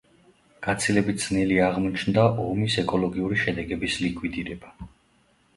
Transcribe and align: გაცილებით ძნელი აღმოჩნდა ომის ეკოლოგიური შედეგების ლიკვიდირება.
გაცილებით 0.67 1.19
ძნელი 1.23 1.59
აღმოჩნდა 1.67 2.23
ომის 2.45 2.79
ეკოლოგიური 2.85 3.39
შედეგების 3.45 3.99
ლიკვიდირება. 4.07 4.77